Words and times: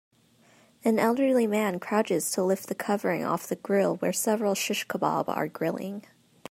An 0.83 0.97
Elderly 0.97 1.45
man 1.45 1.79
crouches 1.79 2.31
to 2.31 2.41
lift 2.43 2.65
the 2.67 2.73
covering 2.73 3.23
off 3.23 3.45
the 3.45 3.55
grill 3.55 3.97
wear 3.97 4.11
several 4.11 4.55
shish 4.55 4.87
kabab 4.87 5.25
are 5.29 5.47
grilling. 5.47 6.03